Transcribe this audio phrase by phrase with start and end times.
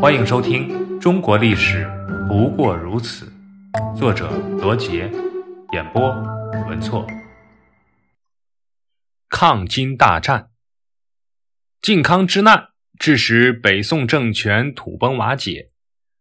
[0.00, 0.68] 欢迎收听
[1.00, 1.84] 《中国历史
[2.28, 3.26] 不过如此》，
[3.98, 5.10] 作者罗杰，
[5.72, 6.08] 演播
[6.68, 7.04] 文措。
[9.28, 10.50] 抗金大战，
[11.82, 15.72] 靖康之难致使北宋政权土崩瓦解，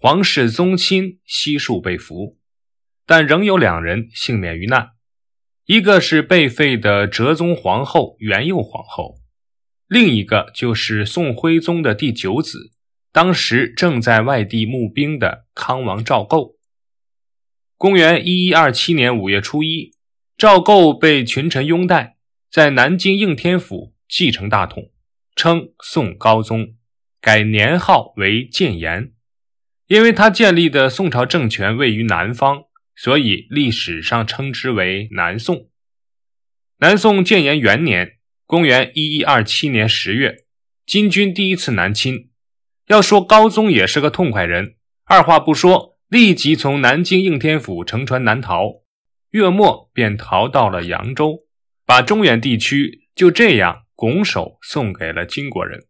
[0.00, 2.40] 皇室宗亲悉数被俘，
[3.06, 4.90] 但仍有两人幸免于难，
[5.66, 9.20] 一个是被废的哲宗皇后元佑皇后，
[9.86, 12.72] 另一个就是宋徽宗的第九子。
[13.12, 16.56] 当时正在外地募兵的康王赵构，
[17.76, 19.94] 公元一一二七年五月初一，
[20.38, 22.16] 赵构被群臣拥戴，
[22.48, 24.92] 在南京应天府继承大统，
[25.34, 26.76] 称宋高宗，
[27.20, 29.12] 改年号为建炎。
[29.88, 32.62] 因为他建立的宋朝政权位于南方，
[32.94, 35.68] 所以历史上称之为南宋。
[36.78, 40.44] 南宋建炎元年，公元一一二七年十月，
[40.86, 42.29] 金军第一次南侵。
[42.90, 48.82] 要说高宗也是个痛快人，二话不说，立即从南京应天府乘船南逃，
[49.30, 51.44] 月末便逃到了扬州，
[51.86, 55.86] 把中原地区就这样拱手送给了金国人。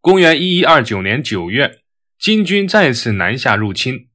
[0.00, 1.82] 公元一一二九年九月，
[2.18, 4.08] 金军再次南下入侵，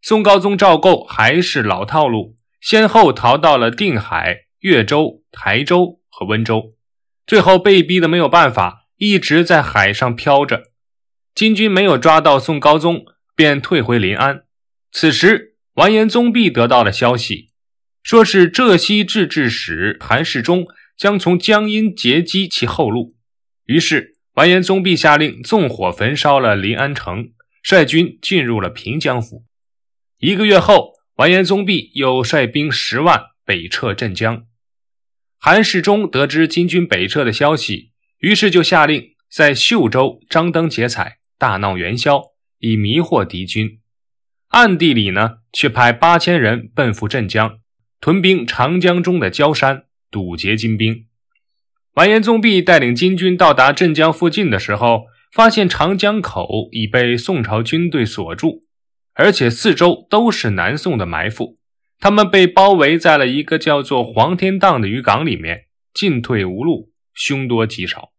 [0.00, 6.72] 宋高宗赵构还是老套路，先后逃到了定海、越州、台州和温州，
[7.26, 10.71] 最后被逼的没有办法，一直在海上漂着。
[11.34, 14.44] 金军没有抓到宋高宗，便退回临安。
[14.92, 17.50] 此时，完颜宗弼得到了消息，
[18.02, 20.66] 说是浙西制置使韩世忠
[20.96, 23.14] 将从江阴截击其后路。
[23.64, 27.30] 于是，完颜宗弼下令纵火焚烧了临安城，
[27.62, 29.44] 率军进入了平江府。
[30.18, 34.44] 一个月后，完颜宗弼又率兵十万北撤镇江。
[35.38, 41.20] 韩世忠得知金军北撤的消息，于是就下令在秀州张灯结彩。
[41.42, 42.22] 大闹元宵，
[42.60, 43.80] 以迷惑敌军。
[44.50, 47.58] 暗地里呢，却派八千人奔赴镇江，
[48.00, 51.06] 屯兵长江中的焦山，堵截金兵。
[51.94, 58.62] 完颜宗弼带领金军到达镇江附近的时候，发现长江口已被宋朝军队锁住，
[59.14, 61.58] 而且四周都是南宋的埋伏，
[61.98, 68.11] 他们被包围在了一个叫做黄天荡的渔港里面，进退无路，凶多吉少。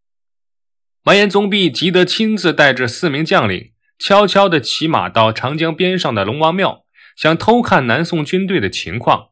[1.04, 9.28] 完颜宗弼急得亲自带着四名将领，悄悄地骑马到长江边上的龙王庙，想偷看南宋军队的情况。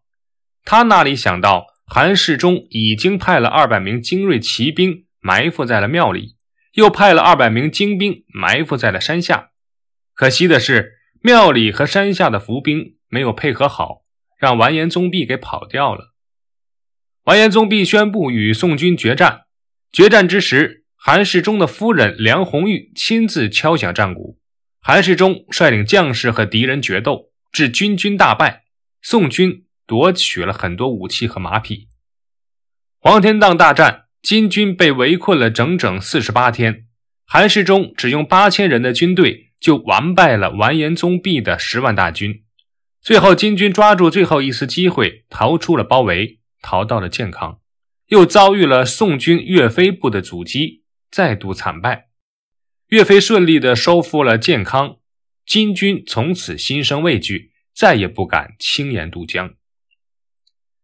[0.65, 6.37] 他哪里想到，韩世忠已经派了二百名精锐骑兵埋伏在了庙里，
[6.75, 9.53] 又派了二百名精兵埋伏在了山下。
[10.13, 14.03] 可惜的是，庙里和山下的伏兵没有配合好，
[14.39, 16.13] 让完颜宗弼给跑掉了。
[17.25, 19.45] 完颜宗弼宣布与宋军决战。
[19.91, 20.82] 决战之时。
[21.05, 24.39] 韩世忠的夫人梁红玉亲自敲响战鼓，
[24.81, 28.63] 韩世忠率领将士和敌人决斗，致军军大败，
[29.03, 31.89] 宋军夺取了很多武器和马匹。
[33.01, 36.85] 黄天荡大战，金军被围困了整整四十八天，
[37.27, 42.45] 韩世忠只用八千人的军队就完败了完颜宗弼的十万大军。
[43.01, 47.59] 最后，金军抓住最后一丝机会，逃出了包围，逃到了健康，
[48.07, 50.82] 又遭遇了宋军岳飞部的阻击。
[51.13, 52.09] 再度惨败，
[52.89, 54.97] 岳飞顺利的收复了建康，
[55.45, 59.53] 金军从此心生畏惧，再也不敢轻言渡江。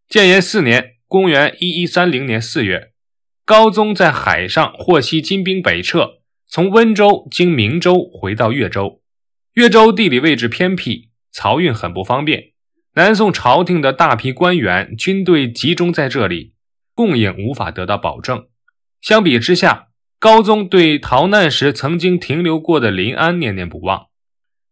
[0.07, 2.93] 建炎四年（公元一一三零年四月），
[3.47, 9.03] 高宗在海上获悉金兵北撤，从温州经明州回到越州。
[9.55, 12.53] 越州地理位置偏僻，漕运很不方便，
[12.93, 16.53] 南宋朝廷的大批官员、军队集中在这里，
[16.95, 18.49] 供应无法得到保证。
[19.01, 19.89] 相比之下，
[20.21, 24.09] 高宗对逃难时曾经停留过的临安念念不忘，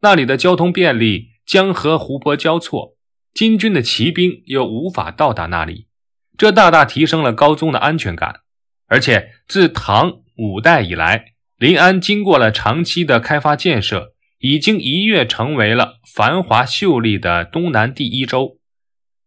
[0.01, 2.97] 那里的交通便利，江河湖泊交错，
[3.33, 5.87] 金军的骑兵又无法到达那里，
[6.37, 8.41] 这大大提升了高宗的安全感。
[8.89, 11.27] 而且自唐五代以来，
[11.59, 18.59] 临安经过了长期的开发建设，已经一跃成为了繁华秀丽的东南第一州。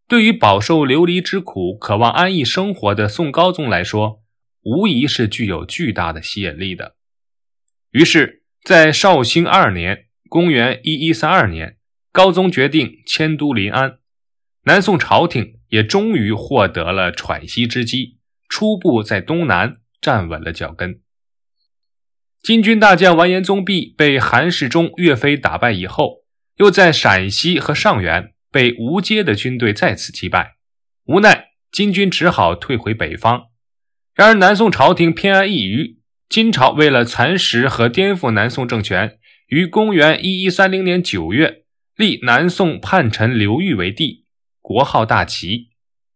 [0.10, 4.20] 对于饱受流离之苦、渴望安逸生活的宋高宗来说，
[4.62, 6.96] 无疑是具有巨大的吸引力的。
[7.92, 11.78] 于是，在绍兴二年（公元一一三二年），
[12.12, 14.00] 高宗决定迁都临安，
[14.64, 18.18] 南宋朝廷也终于获得了喘息之机，
[18.48, 21.02] 初步在东南站稳了脚跟。
[22.42, 26.24] 金军大将完颜宗弼被韩世忠、岳飞打败以后，
[26.58, 30.58] 又在陕西和上元被吴阶的军队再次击败，
[31.06, 33.48] 无奈金军只好退回北方。
[34.20, 39.18] 然而，南宋朝廷偏安一隅，金朝为了蚕食和颠覆南宋政权，
[39.48, 41.64] 于公元一一三零年九月
[41.96, 44.26] 立南宋叛臣刘裕为帝，
[44.60, 45.70] 国号大齐，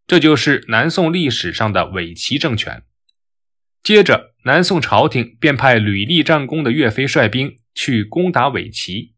[0.06, 2.84] 这就是南宋历史上的伪齐政权。
[3.82, 9.14] 接着，南宋朝廷便派屡立战功的岳飞率兵去攻打伪齐。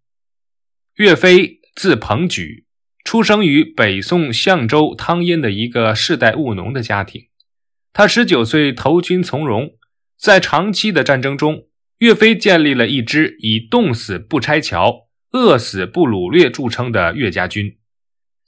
[0.97, 2.67] 岳飞字鹏举，
[3.03, 7.29] 出生于北宋相州汤阴的一个世代务农的家庭。
[7.97, 9.77] 他十九岁投军从戎，
[10.19, 11.69] 在长期的战争中，
[11.99, 17.77] 岳飞建立了一支以冻死不拆桥、饿死不掳掠著称的岳家军。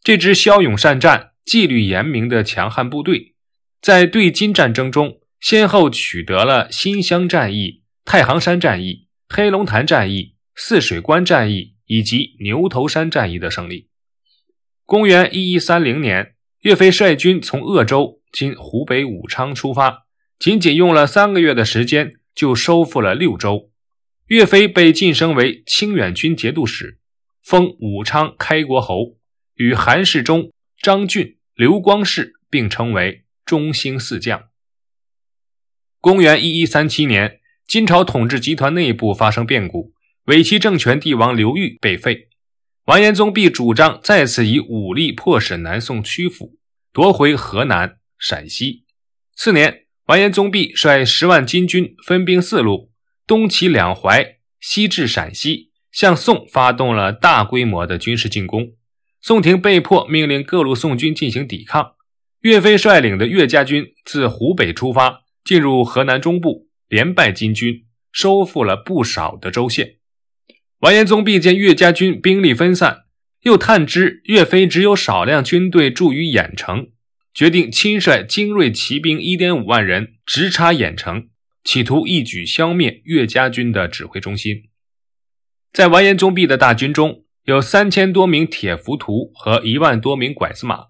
[0.04, 3.36] 这支骁勇善战、纪律严明的强悍部队，
[3.82, 5.22] 在对金战争中。
[5.40, 13.88] 先后取得了新乡战役、太行山战役、黑龙潭战役、泗水关战役以及牛头山战役的胜利。
[14.84, 20.06] 公元一一三零年，岳飞率军从鄂州（今湖北武昌）出发，
[20.38, 23.72] 仅仅用了三个月的时间就收复了六州。
[24.28, 27.00] 岳飞被晋升为清远军节度使，
[27.42, 29.18] 封武昌开国侯，
[29.56, 30.52] 与韩世忠、
[30.82, 34.44] 张俊、刘光世并称为中兴四将。
[36.02, 39.94] 公元一一三七年，金朝统治集团内部发生变故，
[40.26, 42.28] 伪齐政权帝王刘裕被废。
[42.86, 46.58] 完颜宗弼主张再次以武力迫使南宋屈服，
[46.94, 48.86] 夺回河南、陕西。
[49.36, 52.92] 次年，完颜宗弼率十万金军分兵四路，
[53.26, 58.74] 东起两淮，西至陕西，向宋发动了大规模的军事进攻。
[59.22, 61.94] 宋廷被迫命令各路宋军进行抵抗。
[62.42, 65.24] 岳飞率领的岳家军自湖北出发。
[65.48, 69.96] 进入河南中部，连败金军，收复了不少的州县。
[70.80, 73.06] 完颜宗弼见岳家军兵力分散，
[73.44, 76.90] 又探知岳飞只有少量军队驻于郾城，
[77.38, 81.30] 决定亲率精锐骑兵一点五万人直插郾城，
[81.64, 84.72] 企图一举消灭岳家军的指挥中心。
[85.72, 90.88] 在完颜宗弼的大军中，有三千多名铁浮屠和一万多名拐子马。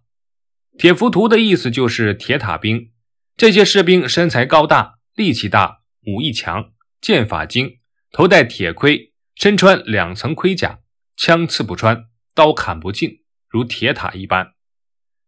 [0.77, 2.91] 铁浮屠的意思就是铁塔兵。
[3.35, 6.71] 这些士兵身材高大，力气大，武艺强，
[7.01, 7.79] 剑法精，
[8.13, 10.79] 头戴铁盔，身穿两层盔甲，
[11.17, 14.53] 枪刺不穿，刀砍不进，如铁塔一般。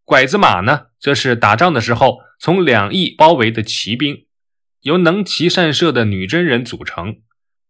[0.10, 4.26] 拐子马呢，则是打仗的时候从两翼包围的骑兵，
[4.82, 7.18] 由能骑善射的女真人组成，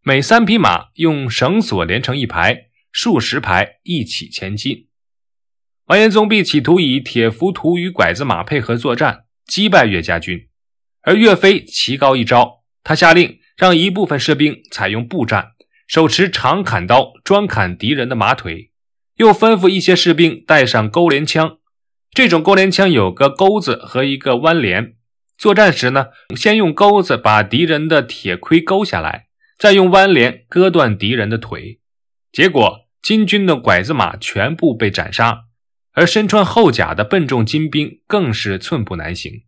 [0.03, 4.87] 每三匹马用绳索连成一排，数十排一起前进。
[5.87, 9.25] 完颜宗弼企图以铁浮屠与拐子马配合作战。
[9.45, 10.47] 击败岳家军，
[11.01, 15.49] 而岳飞棋高一招，他下令让一部分士兵采用步战，
[15.87, 18.71] 手持长砍刀专砍敌人的马腿，
[19.17, 21.57] 又吩咐一些士兵带上钩镰枪。
[22.11, 24.95] 这种钩镰枪有个钩子和一个弯镰，
[25.37, 29.27] 作战时呢，先用钩子把敌人的铁盔勾下来，
[29.57, 31.79] 再用弯镰割断敌人的腿。
[32.31, 35.45] 结果，金军的拐子马全部被斩杀。
[35.93, 39.43] 而身穿厚甲的笨重金兵更是寸步难行，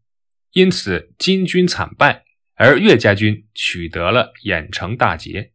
[0.52, 2.26] 因此金军惨败，
[2.56, 5.54] 而岳家军取得了郾城大捷。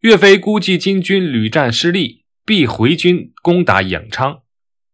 [0.00, 4.42] 岳飞估计金军屡战失利，必回军攻打颍昌，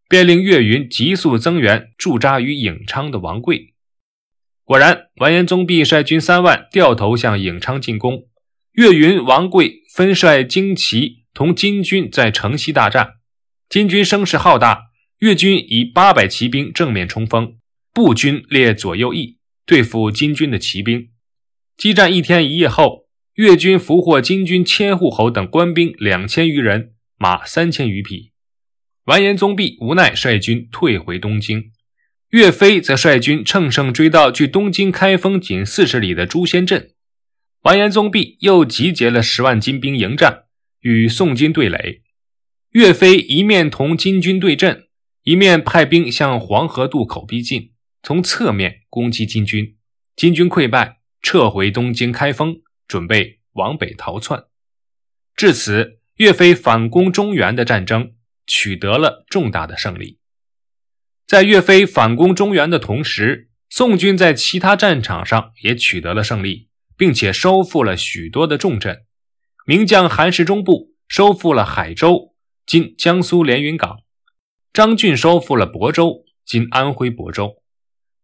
[0.07, 3.73] 便令岳云急速增援驻扎于颍昌的王贵。
[4.63, 8.27] 果然，完颜宗弼率军三万掉头向颍昌进攻，
[8.73, 13.15] 岳云、王贵分率精骑同金军在城西大战。
[13.69, 14.85] 金军声势浩大，
[15.19, 17.57] 越军以八百骑兵正面冲锋，
[17.93, 21.09] 步军列左右翼对付金军的骑兵。
[21.77, 28.31] 激战一天一夜后，越军俘获金军千户侯等官兵两千余人，马三千余匹。
[29.05, 31.71] 完颜宗弼无奈率军退回东京，
[32.29, 36.89] 岳飞则率军乘胜追到距东京开封仅四十里的朱仙镇。
[37.61, 40.45] 完颜宗弼又集结了十万金兵迎战，
[40.79, 42.01] 与宋军对垒。
[42.71, 44.87] 岳飞一面同金军对阵，
[45.21, 49.75] 一面派兵向黄河渡口逼近，从侧面攻击金军。
[50.15, 52.55] 金军溃败，撤回东京开封，
[52.87, 54.45] 准备往北逃窜。
[55.35, 58.13] 至此，岳飞反攻中原的战争
[58.45, 60.19] 取得了重大的胜利。
[61.27, 69.05] 在岳飞反攻中原的同时，宋军在其他战场上也取得了胜利，并且收复了许多的重镇。
[69.65, 72.35] 名将韩世忠部收复了海州。
[72.67, 73.99] 今江苏连云港，
[74.71, 77.61] 张俊收复了亳州，今安徽亳州。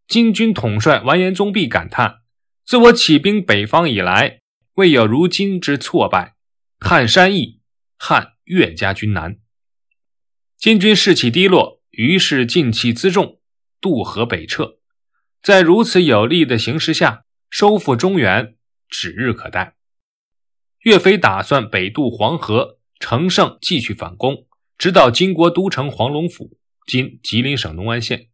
[0.07, 2.21] 金军统帅完颜宗弼感叹
[2.65, 4.41] ：“自我起兵北方以来，
[4.75, 6.35] 未有如今之挫败。
[6.79, 7.61] 撼山易，
[7.97, 9.37] 撼岳家军难。”
[10.61, 13.39] 金军士气低落，于是尽弃辎重，
[13.81, 14.77] 渡河北撤。
[15.41, 18.53] 在如此有利的形势下，收复中原
[18.87, 19.75] 指日可待。
[20.81, 24.45] 岳飞打算北渡黄河，乘胜继续反攻，
[24.77, 28.27] 直到金国都城黄龙府（今吉林省农安县）。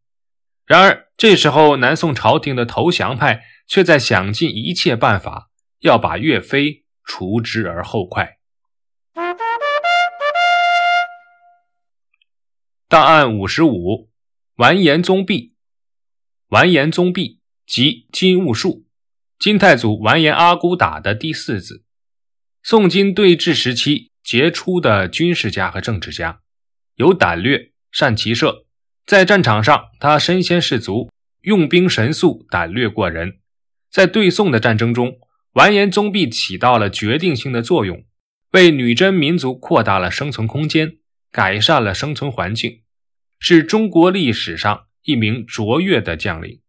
[0.68, 8.37] 然而，这时候南宋朝廷的投降派却在想尽一切办法，要把岳飞除之而后快。
[12.90, 14.10] 档案五十五，
[14.56, 15.56] 完颜宗弼。
[16.48, 18.86] 完颜宗弼即金兀术，
[19.38, 21.84] 金太祖完颜阿骨打的第四子。
[22.64, 26.40] 宋金对峙时期杰出的军事家和政治家，
[26.96, 28.66] 有胆略，善骑射，
[29.06, 33.40] 在战场上他身先士卒，用兵神速，胆略过人。
[33.92, 35.20] 在对宋的战争中，
[35.56, 38.06] 完颜宗弼起到了决定性的作用，
[38.52, 40.97] 为女真民族扩大了生存空间。
[41.32, 42.82] 改善了生存环境，
[43.40, 46.62] 是中国历史上一名卓越的将领。